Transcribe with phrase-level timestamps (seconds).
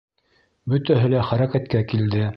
[0.73, 2.29] Бөтәһе лә хәрәкәткә килде.